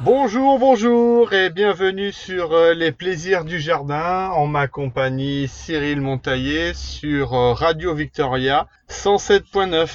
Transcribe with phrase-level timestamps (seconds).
[0.00, 6.74] Bonjour, bonjour et bienvenue sur euh, les plaisirs du jardin en ma compagnie Cyril Montaillé
[6.74, 9.88] sur euh, Radio Victoria 107.9.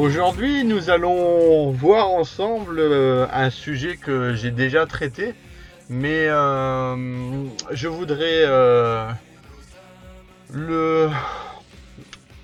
[0.00, 5.34] Aujourd'hui, nous allons voir ensemble euh, un sujet que j'ai déjà traité,
[5.90, 6.96] mais euh,
[7.70, 9.10] je voudrais euh,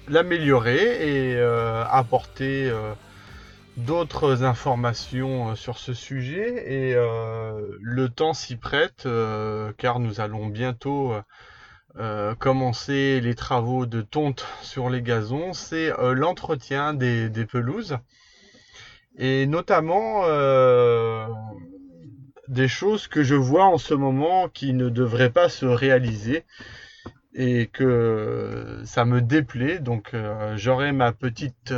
[0.06, 1.40] l'améliorer et
[1.90, 2.70] apporter
[3.78, 6.70] d'autres informations sur ce sujet.
[6.70, 6.94] Et
[7.80, 9.08] le temps s'y prête
[9.78, 11.14] car nous allons bientôt
[11.98, 17.96] euh, commencer les travaux de tonte sur les gazons, c'est euh, l'entretien des, pelouses
[19.16, 21.26] et notamment euh,
[22.48, 26.44] des choses que je vois en ce moment qui ne devraient pas se réaliser
[27.32, 29.78] et que ça me déplaît.
[29.78, 30.14] Donc
[30.56, 31.72] j'aurai ma petite,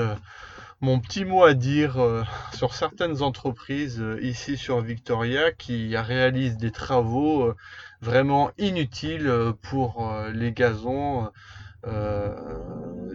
[0.80, 2.22] mon petit mot à dire euh,
[2.54, 7.56] sur certaines entreprises euh, ici sur Victoria qui réalisent des travaux euh,
[8.00, 11.28] vraiment inutiles pour les gazons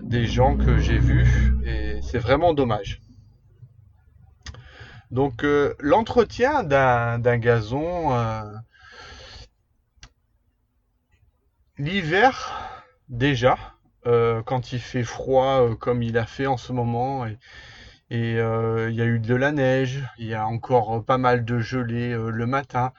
[0.01, 3.01] des gens que j'ai vus et c'est vraiment dommage.
[5.09, 5.45] Donc
[5.79, 8.11] l'entretien d'un gazon
[11.77, 13.72] l'hiver déjà
[14.05, 17.37] quand il fait froid euh, comme il a fait en ce moment et,
[18.39, 21.45] euh, il y a eu de la neige, il y a encore euh, pas mal
[21.45, 22.93] de gelée euh, le matin.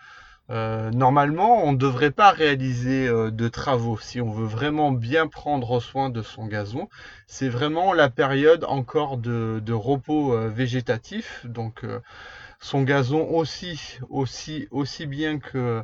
[0.50, 5.26] Euh, normalement, on ne devrait pas réaliser euh, de travaux si on veut vraiment bien
[5.26, 6.88] prendre soin de son gazon.
[7.26, 11.46] C'est vraiment la période encore de, repos euh, végétatif.
[11.46, 12.00] Donc, euh,
[12.60, 15.82] son gazon aussi, aussi, aussi bien que,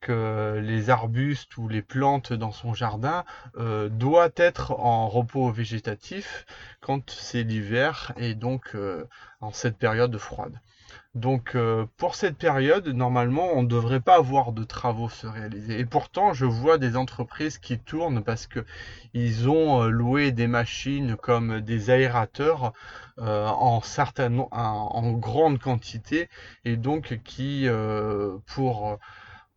[0.00, 3.24] que les arbustes ou les plantes dans son jardin
[3.56, 6.46] euh, doit être en repos végétatif
[6.80, 9.04] quand c'est l'hiver et donc euh,
[9.40, 10.60] en cette période froide.
[11.14, 15.80] Donc euh, pour cette période, normalement, on ne devrait pas avoir de travaux se réaliser.
[15.80, 18.64] Et pourtant, je vois des entreprises qui tournent parce que
[19.14, 22.72] ils ont loué des machines comme des aérateurs
[23.16, 26.28] en certaines, en, grande quantité
[26.64, 27.66] et donc qui
[28.46, 28.98] pour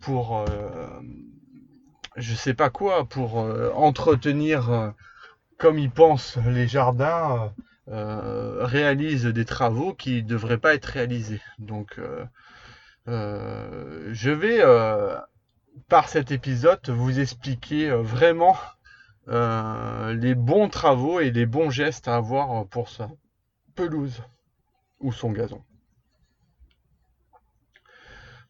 [0.02, 1.00] pour euh,
[2.18, 4.90] je sais pas quoi pour euh, entretenir euh,
[5.58, 7.54] comme ils pensent les jardins
[7.88, 11.42] réalisent des travaux qui ne devraient pas être réalisés.
[11.60, 12.00] Donc
[13.06, 14.64] je vais
[15.90, 18.56] par cet épisode vous expliquer vraiment
[19.28, 23.10] les bons travaux et les bons gestes à avoir pour sa
[23.76, 24.24] pelouse
[25.02, 25.62] ou son gazon.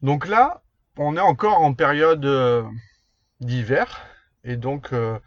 [0.02, 0.62] Donc là,
[0.96, 2.64] on est encore en période euh,
[3.40, 4.06] d'hiver
[4.44, 5.18] et donc euh,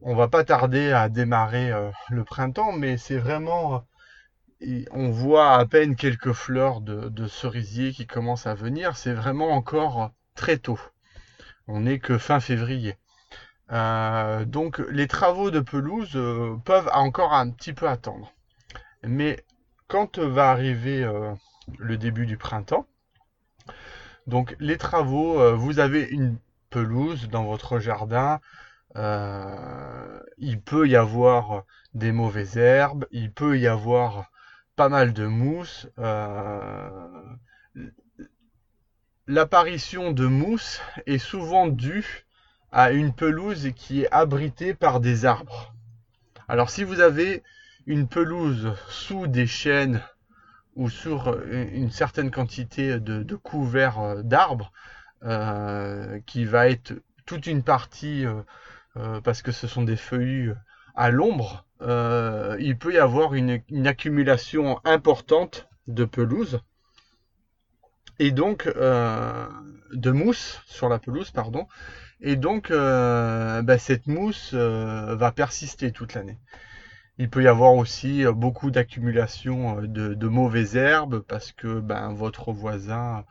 [0.00, 3.84] on va pas tarder à démarrer euh, le printemps, mais c'est vraiment
[4.92, 8.96] on voit à peine quelques fleurs de, de cerisier qui commencent à venir.
[8.96, 10.78] C'est vraiment encore très tôt.
[11.66, 12.96] On n'est que fin février.
[13.68, 16.12] Donc les travaux de pelouse
[16.64, 18.32] peuvent encore un petit peu attendre.
[19.02, 19.44] Mais
[19.88, 21.10] quand va arriver
[21.78, 22.86] le début du printemps,
[24.26, 26.38] donc les travaux, euh, vous avez une
[26.70, 28.40] pelouse dans votre jardin,
[28.96, 34.30] euh, il peut y avoir des mauvaises herbes, il peut y avoir
[34.76, 35.88] pas mal de mousse.
[35.98, 36.90] euh,
[39.26, 42.26] L'apparition de mousse est souvent due
[42.70, 45.74] à une pelouse qui est abritée par des arbres.
[46.48, 47.42] Alors si vous avez
[47.86, 50.02] une pelouse sous des chênes
[50.74, 54.72] ou sur une certaine quantité de, couverts euh, d'arbres,
[55.22, 56.94] euh, qui va être
[57.26, 58.42] toute une partie, euh,
[58.96, 60.52] euh, parce que ce sont des feuillus
[60.94, 66.60] à l'ombre, euh, il peut y avoir une, accumulation importante de pelouse
[68.18, 69.46] et donc euh,
[69.92, 71.66] de mousse sur la pelouse, pardon.
[72.20, 76.38] Et donc euh, bah, cette mousse euh, va persister toute l'année.
[77.22, 82.12] Il peut y avoir aussi euh, beaucoup d'accumulation euh, de, mauvaises herbes parce que ben,
[82.12, 83.24] votre voisin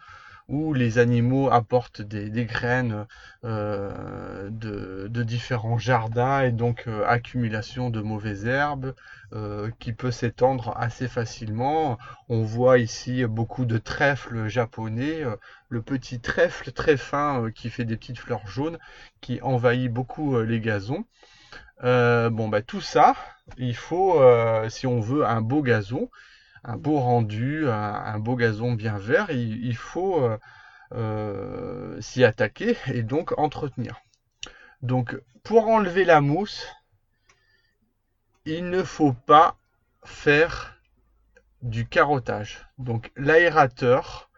[0.48, 3.06] où les animaux apportent des, graines
[3.44, 8.94] euh, de, différents jardins et donc accumulation de mauvaises herbes
[9.80, 11.98] qui peut s'étendre assez facilement.
[12.30, 15.24] On voit ici beaucoup de trèfles japonais,
[15.70, 18.78] le petit trèfle très fin qui fait des petites fleurs jaunes
[19.22, 21.06] qui envahit beaucoup les gazons.
[21.82, 23.16] Bon, bah, tout ça,
[23.58, 24.22] il faut,
[24.70, 26.10] si on veut un beau gazon,
[26.64, 30.38] un beau rendu, un, beau gazon bien vert, il, faut euh,
[30.94, 34.02] euh, s'y attaquer et donc entretenir.
[34.82, 36.68] Donc pour enlever la mousse,
[38.46, 39.58] il ne faut pas
[40.04, 40.80] faire
[41.62, 42.68] du carottage.
[42.78, 44.30] Donc l'aérateur,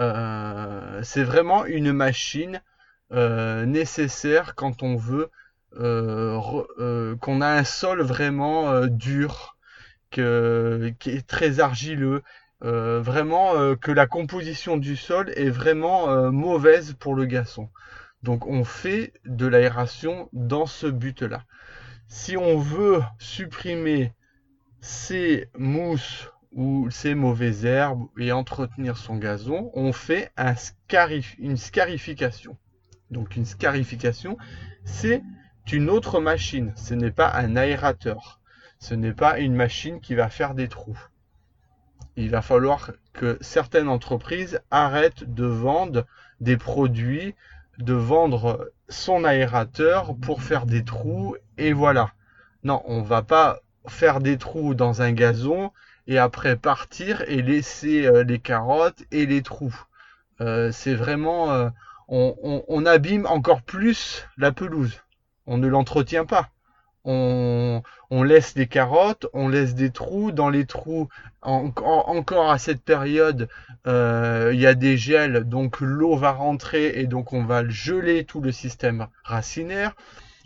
[0.00, 2.62] euh, c'est vraiment une machine
[3.10, 5.30] nécessaire quand on veut
[5.76, 9.56] qu'on a un sol vraiment dur,
[10.10, 12.22] qui est très argileux.
[12.64, 17.70] Euh, vraiment euh, que la composition du sol est vraiment euh, mauvaise pour le gazon.
[18.24, 21.44] Donc on fait de l'aération dans ce but-là.
[22.08, 24.12] Si on veut supprimer
[24.80, 30.54] ces mousses ou ces mauvaises herbes et entretenir son gazon, on fait un
[31.38, 32.56] une scarification.
[33.12, 34.36] Donc une scarification,
[34.84, 35.22] c'est
[35.72, 38.40] une autre machine, ce n'est pas un aérateur.
[38.78, 40.98] Ce n'est pas une machine qui va faire des trous.
[42.16, 46.06] Il va falloir que certaines entreprises arrêtent de vendre
[46.40, 47.34] des produits,
[47.78, 52.12] de vendre son aérateur pour faire des trous et voilà.
[52.64, 55.72] Non, on va pas faire des trous dans un gazon
[56.06, 59.74] et après partir et laisser euh, les carottes et les trous.
[60.40, 61.68] Euh, c'est vraiment, euh,
[62.08, 65.02] on abîme encore plus la pelouse.
[65.48, 66.50] On ne l'entretient pas
[67.04, 70.32] on, laisse des carottes, on laisse des trous.
[70.32, 71.08] Dans les trous,
[71.42, 73.48] encore à cette période,
[73.86, 78.24] euh, il y a des gels, donc l'eau va rentrer et donc on va geler
[78.24, 79.94] tout le système racinaire.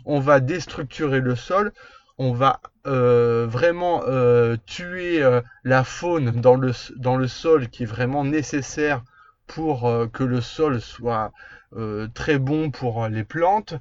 [0.05, 1.71] On va déstructurer le sol.
[2.17, 5.23] On va euh, vraiment euh, tuer
[5.63, 9.03] la faune dans le, dans le sol qui est vraiment nécessaire
[9.47, 11.31] pour que le sol soit
[12.13, 13.73] très bon pour les plantes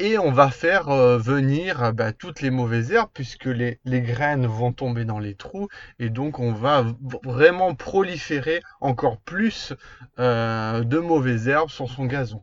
[0.00, 4.72] et on va faire euh, venir bah, toutes les mauvaises herbes puisque les, graines vont
[4.72, 5.68] tomber dans les trous
[5.98, 6.86] et donc on va
[7.22, 9.74] vraiment proliférer encore plus
[10.18, 12.42] euh, de mauvaises herbes sur son gazon.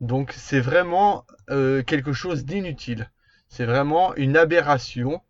[0.00, 3.10] Donc c'est vraiment euh, quelque chose d'inutile.
[3.48, 5.20] C'est vraiment une aberration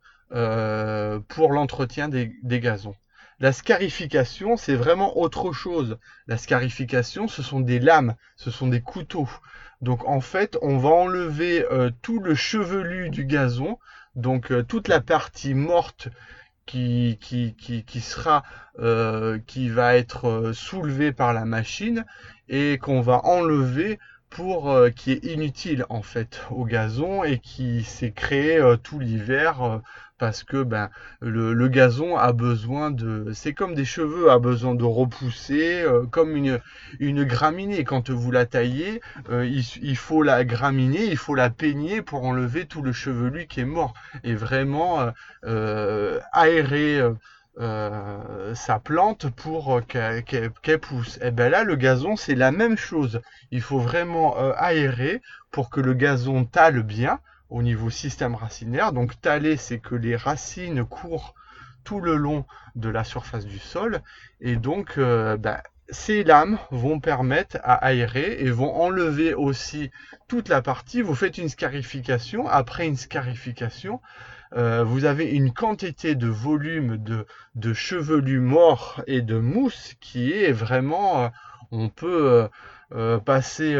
[1.28, 2.94] pour l'entretien des, des gazons.
[3.38, 5.98] La scarification, c'est vraiment autre chose.
[6.26, 9.28] La scarification, ce sont des lames, ce sont des couteaux.
[9.82, 13.78] Donc en fait, on va enlever euh, tout le chevelu du gazon,
[14.14, 16.08] donc euh, toute la partie morte
[16.66, 18.44] qui, qui, qui, sera
[18.78, 22.04] euh, qui va être soulevée par la machine
[22.48, 23.98] et qu'on va enlever
[24.34, 29.80] pour qui est inutile en fait au gazon et qui s'est créé tout l'hiver
[30.22, 30.88] parce que ben,
[31.20, 33.32] le, gazon a besoin de...
[33.34, 36.60] C'est comme des cheveux, a besoin de repousser, euh, comme une,
[37.00, 37.82] une graminée.
[37.82, 39.00] Quand vous la taillez,
[39.30, 43.62] euh, il, faut la graminer, il faut la peigner pour enlever tout le chevelu qui
[43.62, 43.94] est mort.
[44.22, 45.10] Et vraiment
[47.60, 51.18] euh, sa plante pour qu'elle pousse.
[51.22, 53.20] Et ben là, le gazon, c'est la même chose.
[53.50, 55.20] Il faut vraiment aérer
[55.50, 57.20] pour que le gazon tale bien
[57.52, 58.92] au niveau système racinaire.
[58.92, 61.34] Donc taler, c'est que les racines courent
[61.84, 62.44] tout le long
[62.74, 64.00] de la surface du sol.
[64.40, 65.60] Et donc, euh, ben,
[65.90, 69.90] ces lames vont permettre à aérer et vont enlever aussi
[70.28, 71.02] toute la partie.
[71.02, 72.48] Vous faites une scarification.
[72.48, 74.00] Après une scarification,
[74.56, 80.32] euh, vous avez une quantité de volume de, de chevelu mort et de mousse qui
[80.32, 81.24] est vraiment...
[81.24, 81.28] Euh,
[81.74, 82.48] on peut
[82.92, 83.74] euh, passer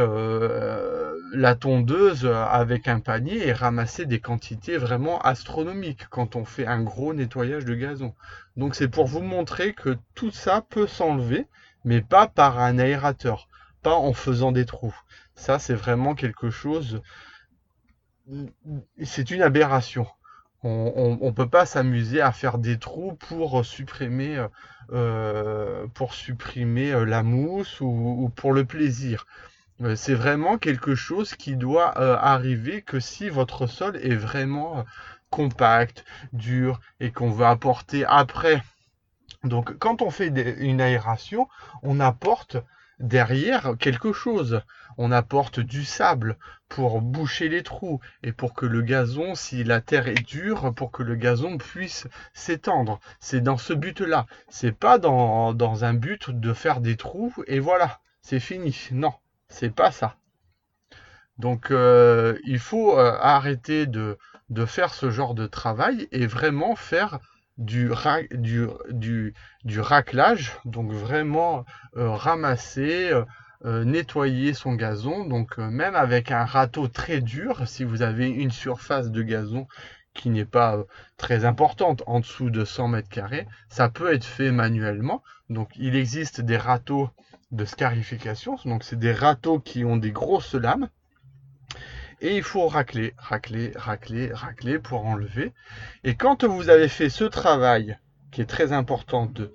[1.35, 6.83] la tondeuse avec un panier et ramasser des quantités vraiment astronomiques quand on fait un
[6.83, 8.15] gros nettoyage de gazon.
[8.57, 11.47] Donc c'est pour vous montrer que tout ça peut s'enlever,
[11.85, 13.47] mais pas par un aérateur,
[13.83, 14.97] pas en faisant des trous.
[15.35, 17.03] Ça c'est vraiment quelque chose,
[19.03, 20.07] c'est une aberration.
[20.65, 24.47] On ne peut pas s'amuser à faire des trous pour supprimer,
[24.93, 29.27] euh, pour supprimer euh, la mousse ou, pour le plaisir.
[29.81, 34.85] Euh, c'est vraiment quelque chose qui doit arriver que si votre sol est vraiment
[35.31, 38.63] compact, dur et qu'on veut apporter après.
[39.45, 41.49] Donc quand on fait une aération,
[41.83, 42.59] on apporte
[43.03, 44.63] derrière quelque chose.
[44.97, 46.37] On apporte du sable
[46.69, 50.91] pour boucher les trous et pour que le gazon, si la terre est dure, pour
[50.91, 53.01] que le gazon puisse s'étendre.
[53.21, 54.27] C'est dans ce but-là.
[54.49, 58.89] C'est pas dans, un but de faire des trous et voilà, c'est fini.
[58.93, 59.13] Non,
[59.49, 60.17] c'est pas ça.
[61.39, 64.17] Donc euh, il faut euh, arrêter de
[64.67, 67.19] faire ce genre de travail et vraiment faire
[67.59, 67.91] du,
[69.79, 71.65] raclage, donc vraiment
[71.97, 73.25] euh, ramasser, euh,
[73.65, 78.51] euh, nettoyer son gazon, donc même avec un râteau très dur, si vous avez une
[78.51, 79.67] surface de gazon
[80.15, 80.85] qui n'est pas
[81.17, 85.23] très importante, en dessous de 100 mètres carrés, ça peut être fait manuellement.
[85.49, 87.11] Donc il existe des râteaux
[87.51, 90.89] de scarification, donc c'est des râteaux qui ont des grosses lames
[92.23, 95.53] et il faut racler, racler, racler, racler pour enlever.
[96.05, 97.99] Et quand vous avez fait ce travail,
[98.31, 99.53] qui est très important de,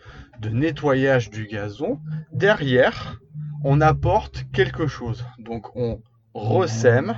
[0.50, 2.00] nettoyage du gazon,
[2.32, 3.20] derrière,
[3.64, 5.26] on apporte quelque chose.
[5.40, 6.02] Donc on
[6.34, 7.16] ressème,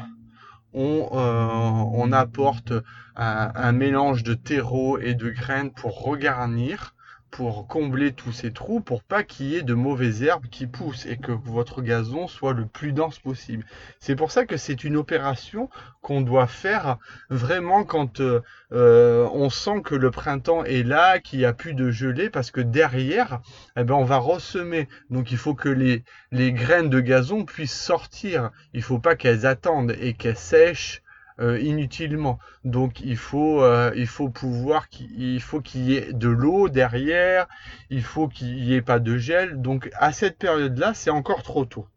[0.73, 2.71] on, euh, apporte
[3.15, 6.95] un, un, mélange de terreau et de graines pour regarnir
[7.31, 11.05] pour combler tous ces trous pour pas qu'il y ait de mauvaises herbes qui poussent
[11.05, 13.65] et que votre gazon soit le plus dense possible.
[13.99, 15.69] C'est pour ça que c'est une opération
[16.01, 16.97] qu'on doit faire
[17.29, 21.73] vraiment quand euh, euh, on sent que le printemps est là, qu'il n'y a plus
[21.73, 23.41] de gelée parce que derrière,
[23.77, 24.87] eh ben, on va ressemer.
[25.09, 26.03] Donc il faut que les,
[26.51, 28.51] graines de gazon puissent sortir.
[28.73, 31.01] Il faut pas qu'elles attendent et qu'elles sèchent
[31.39, 32.39] euh, inutilement.
[32.65, 37.47] Donc il faut, euh, il faut pouvoir, qu'il faut qu'il y ait de l'eau derrière,
[37.89, 39.61] il faut qu'il n'y ait pas de gel.
[39.61, 41.87] Donc à cette période-là, c'est encore trop tôt.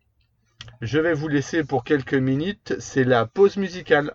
[0.80, 4.14] Je vais vous laisser pour quelques minutes, c'est la pause musicale.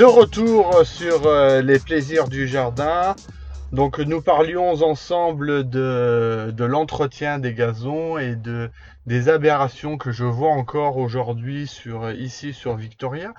[0.00, 3.14] De retour sur euh, les plaisirs du jardin.
[3.70, 8.70] Donc nous parlions ensemble de, l'entretien des gazons et de
[9.04, 13.34] des aberrations que je vois encore aujourd'hui sur ici sur Victoria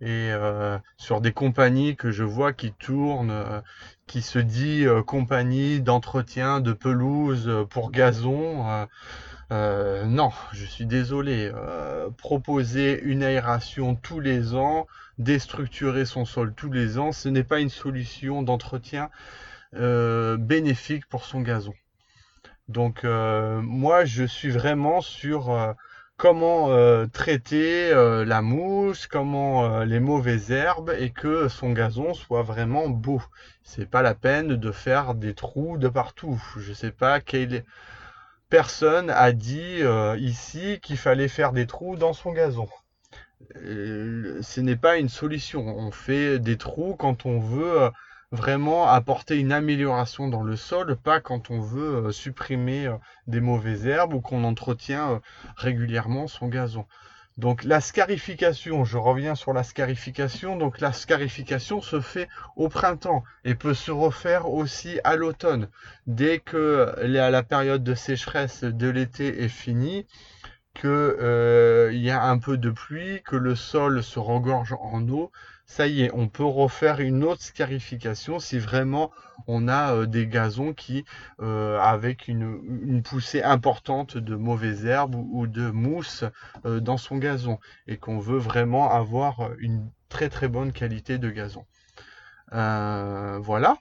[0.00, 3.60] et euh, sur des compagnies que je vois qui tournent, euh,
[4.06, 8.86] qui se dit compagnie d'entretien de pelouse pour gazon.
[9.50, 11.52] Non, je suis désolé.
[12.16, 14.86] proposer une aération tous les ans,
[15.18, 19.10] déstructurer son sol tous les ans, ce n'est pas une solution d'entretien
[19.74, 21.74] euh, bénéfique pour son gazon.
[22.68, 25.72] Donc euh, moi je suis vraiment sur euh,
[26.16, 26.70] comment
[27.08, 27.92] traiter
[28.24, 33.20] la mousse, comment les mauvaises herbes et que son gazon soit vraiment beau.
[33.62, 36.42] C'est pas la peine de faire des trous de partout.
[36.58, 37.64] Je sais pas quelle
[38.48, 39.82] personne a dit
[40.18, 42.68] ici qu'il fallait faire des trous dans son gazon.
[43.56, 45.66] Euh, ce n'est pas une solution.
[45.66, 47.90] On fait des trous quand on veut
[48.32, 52.90] vraiment apporter une amélioration dans le sol, pas quand on veut supprimer
[53.26, 55.20] des mauvaises herbes ou qu'on entretient
[55.56, 56.86] régulièrement son gazon.
[57.36, 63.24] Donc la scarification, je reviens sur la scarification, donc la scarification se fait au printemps
[63.44, 65.68] et peut se refaire aussi à l'automne.
[66.06, 70.06] Dès que la période de sécheresse de l'été est finie,
[70.74, 75.32] qu'il euh, y a un peu de pluie, que le sol se regorge en eau,
[75.66, 79.10] ça y est, on peut refaire une autre scarification si vraiment
[79.48, 81.04] on a euh, des gazons qui,
[81.40, 86.24] euh, avec une, poussée importante de mauvaises herbes ou, de mousse
[86.64, 87.58] euh, dans son gazon
[87.88, 91.66] et qu'on veut vraiment avoir une très très bonne qualité de gazon.
[92.52, 93.76] voilà.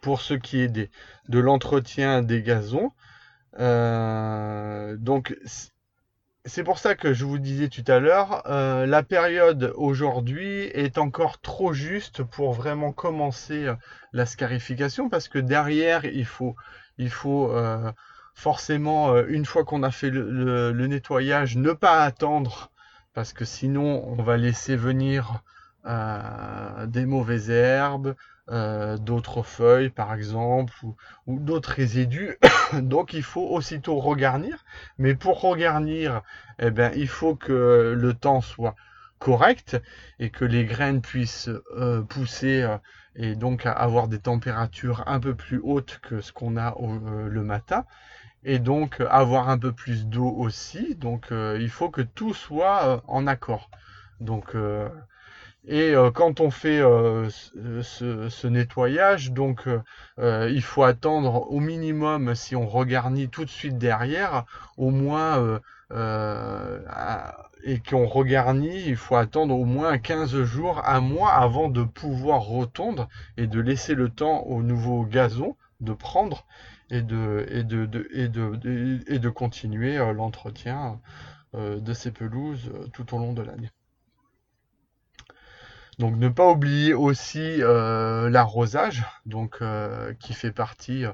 [0.00, 0.90] Pour ce qui est des,
[1.28, 2.92] de l'entretien des gazons.
[3.58, 5.36] donc
[6.46, 10.96] c'est pour ça que je vous disais tout à l'heure, euh, la période aujourd'hui est
[10.96, 13.74] encore trop juste pour vraiment commencer euh,
[14.12, 16.56] la scarification parce que derrière, il faut,
[16.98, 17.92] euh,
[18.34, 22.70] forcément, une fois qu'on a fait le, nettoyage, ne pas attendre
[23.12, 25.42] parce que sinon, on va laisser venir
[25.84, 28.14] des mauvaises herbes,
[28.48, 30.72] euh, d'autres feuilles par exemple
[31.26, 32.38] ou, d'autres résidus.
[32.74, 34.64] Donc il faut aussitôt regarnir.
[34.98, 36.22] Mais pour regarnir,
[36.60, 38.76] eh bien, il faut que le temps soit
[39.18, 39.76] correct
[40.20, 42.78] et que les graines puissent euh, pousser euh,
[43.16, 46.76] et donc avoir des températures un peu plus hautes que ce qu'on a
[47.28, 47.84] le matin
[48.44, 50.94] et donc avoir un peu plus d'eau aussi.
[50.94, 53.70] Donc il faut que tout soit en accord.
[54.20, 54.54] Donc
[55.68, 59.68] et euh, quand on fait euh, ce, nettoyage, donc
[60.18, 64.44] euh, il faut attendre au minimum, si on regarnit tout de suite derrière,
[64.76, 65.60] au moins,
[67.64, 72.42] et qu'on regarnit, il faut attendre au moins 15 jours, un mois avant de pouvoir
[72.42, 76.46] retondre et de laisser le temps au nouveau gazon de prendre
[76.90, 81.00] et de, et de, et de, et de continuer l'entretien
[81.54, 83.70] de ces pelouses tout au long de l'année.
[85.98, 91.04] Donc ne pas oublier aussi euh, l'arrosage, donc euh, qui fait partie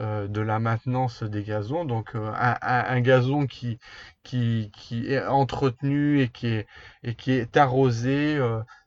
[0.00, 1.84] euh, de la maintenance des gazons.
[1.84, 3.78] Donc un, gazon qui,
[4.22, 6.66] qui, qui, est entretenu et qui est,
[7.02, 8.38] et qui est arrosé,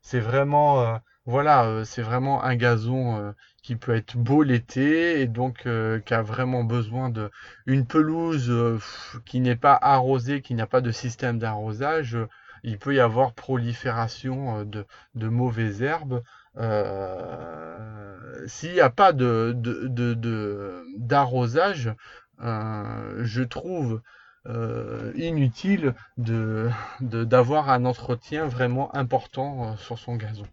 [0.01, 5.67] c'est vraiment voilà, c'est vraiment un gazon qui peut être beau l'été et donc
[6.05, 7.29] qui a vraiment besoin de
[7.67, 8.51] une pelouse
[9.25, 12.17] qui n'est pas arrosée, qui n'a pas de système d'arrosage
[12.65, 14.65] il peut y avoir prolifération euh,
[15.13, 16.23] de, mauvaises herbes.
[16.57, 19.13] Euh, s'il n'y a pas
[20.97, 21.93] d'arrosage,
[22.41, 24.01] euh, je trouve
[25.15, 30.45] inutile d'avoir un entretien vraiment important sur son gazon.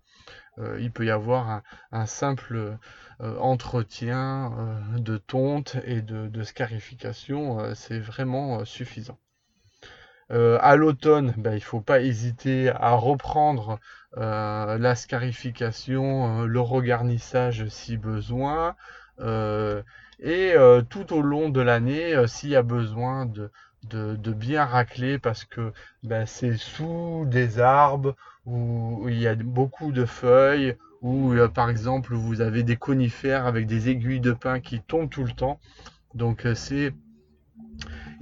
[0.79, 2.79] il peut y avoir un, simple
[3.21, 4.51] entretien
[4.97, 9.19] de tonte et de scarification, c'est vraiment suffisant.
[10.33, 13.79] Euh, à l'automne, ben, il ne faut pas hésiter à reprendre
[14.17, 18.75] euh, la scarification, euh, le regarnissage si besoin.
[20.21, 20.55] et
[20.89, 23.51] tout au long de l'année, s'il y a besoin de,
[24.33, 28.17] bien racler parce que ben, c'est sous des arbres
[28.47, 33.67] où il y a beaucoup de feuilles, ou par exemple vous avez des conifères avec
[33.67, 35.61] des aiguilles de pin qui tombent tout le temps.
[36.15, 36.93] Donc c'est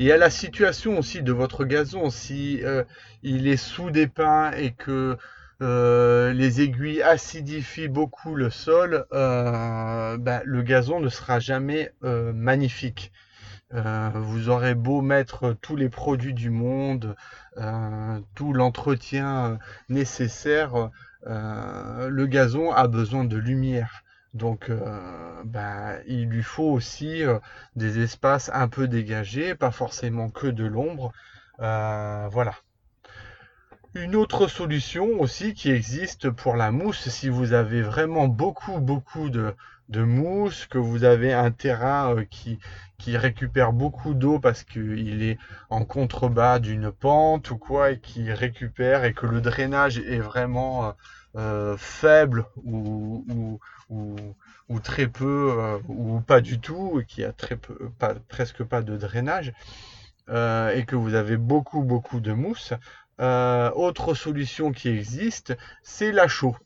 [0.00, 2.08] et à la situation aussi de votre gazon.
[2.08, 2.84] Si euh,
[3.22, 5.18] il est sous des pins et que
[5.60, 13.12] euh, les aiguilles acidifient beaucoup le sol, euh, bah, le gazon ne sera jamais magnifique.
[13.72, 17.14] vous aurez beau mettre tous les produits du monde,
[18.34, 19.58] tout l'entretien
[19.90, 20.90] nécessaire,
[21.26, 24.02] le gazon a besoin de lumière.
[24.34, 27.38] Donc, euh, bah, il lui faut aussi euh,
[27.74, 31.12] des espaces un peu dégagés, pas forcément que de l'ombre.
[31.60, 32.54] Euh, voilà.
[33.94, 39.30] Une autre solution aussi qui existe pour la mousse, si vous avez vraiment beaucoup, beaucoup
[39.30, 39.54] de,
[39.98, 42.58] mousse, que vous avez un terrain qui,
[42.98, 48.32] qui récupère beaucoup d'eau parce qu'il est en contrebas d'une pente ou quoi, et qui
[48.32, 50.94] récupère et que le drainage est vraiment
[51.76, 53.58] faible ou,
[53.90, 58.62] ou, très peu euh, ou pas du tout, et qui a très peu, pas, presque
[58.64, 59.52] pas de drainage,
[60.28, 62.72] euh, et que vous avez beaucoup beaucoup de mousse,
[63.20, 66.56] euh, autre solution qui existe, c'est la chaux.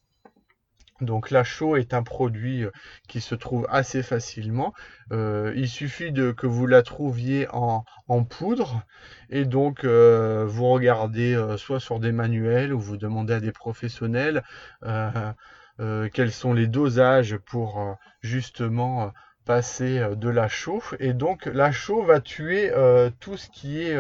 [1.05, 2.65] Donc la chaux est un produit
[3.09, 4.75] qui se trouve assez facilement.
[5.11, 7.85] il suffit de, que vous la trouviez en,
[8.25, 8.83] poudre
[9.31, 14.43] et donc vous regardez soit sur des manuels ou vous demandez à des professionnels
[14.83, 19.13] quels sont les dosages pour justement
[19.45, 20.83] passer de la chaux.
[21.01, 22.73] Et donc la chaux va tuer
[23.21, 23.97] tout ce qui est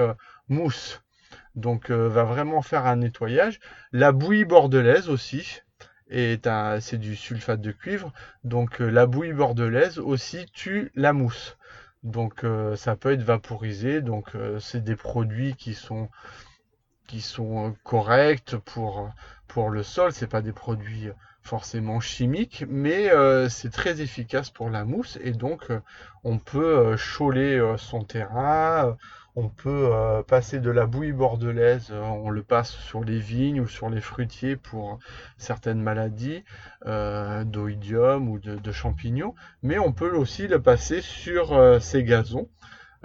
[0.48, 1.00] mousse.
[1.54, 3.60] Donc va vraiment faire un nettoyage.
[3.92, 5.60] La bouillie bordelaise aussi
[6.10, 8.12] c'est du sulfate de cuivre.
[8.44, 11.56] Donc la bouillie bordelaise aussi tue la mousse.
[12.02, 12.44] Donc
[12.76, 14.00] ça peut être vaporisé.
[14.00, 16.08] Donc c'est des produits qui sont
[17.06, 19.10] qui sont corrects pour
[19.48, 20.12] pour le sol.
[20.12, 21.08] C'est pas des produits
[21.42, 23.10] forcément chimiques, mais
[23.48, 25.68] c'est très efficace pour la mousse et donc
[26.22, 28.96] on peut choler son terrain
[29.36, 33.60] on peut euh, passer de la bouillie bordelaise, euh, on le passe sur les vignes
[33.60, 34.98] ou sur les fruitiers pour
[35.38, 36.44] certaines maladies
[36.86, 42.48] euh, d'oïdium ou de, champignons, mais on peut aussi le passer sur ces gazons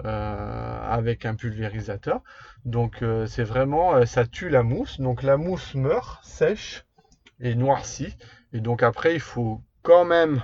[0.02, 2.22] avec un pulvérisateur.
[2.64, 6.84] Donc c'est vraiment, ça tue la mousse, donc la mousse meurt, sèche
[7.38, 8.16] et noircit,
[8.52, 10.42] et donc après il faut quand même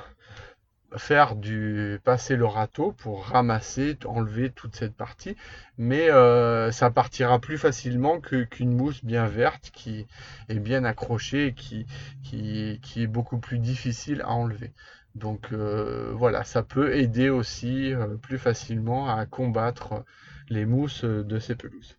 [0.98, 5.36] faire du passer le râteau pour ramasser, enlever toute cette partie,
[5.78, 10.06] mais euh, ça partira plus facilement que qu'une mousse bien verte qui
[10.48, 11.86] est bien accrochée et qui,
[12.22, 14.72] qui, qui est beaucoup plus difficile à enlever.
[15.14, 20.04] Donc euh, voilà, ça peut aider aussi euh, plus facilement à combattre
[20.48, 21.95] les mousses de ces pelouses.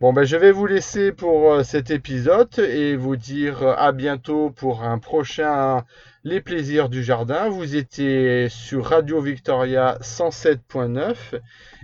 [0.00, 4.82] Bon, ben, je vais vous laisser pour cet épisode et vous dire à bientôt pour
[4.82, 5.84] un prochain
[6.24, 7.48] les plaisirs du jardin.
[7.48, 11.38] Vous étiez sur Radio Victoria 107.9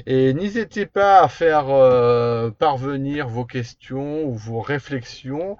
[0.06, 5.56] et n'hésitez pas à faire euh, parvenir vos questions ou vos réflexions,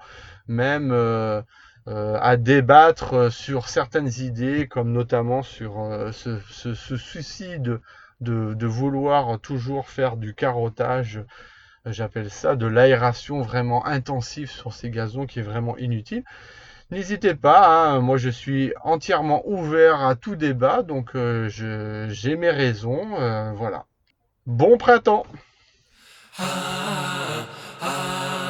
[0.49, 1.41] même euh,
[1.87, 7.79] euh, à débattre sur certaines idées, comme notamment sur ce, souci de,
[8.19, 11.23] de, vouloir toujours faire du carottage
[11.85, 16.23] j'appelle ça de l'aération vraiment intensive sur ces gazons qui est vraiment inutile.
[16.91, 21.47] N'hésitez pas, hein, moi je suis entièrement ouvert à tout débat, donc euh,
[22.09, 23.85] j'ai mes raisons, euh, voilà.
[24.45, 25.25] Bon printemps
[26.37, 27.45] ah, ah,
[27.81, 28.40] ah.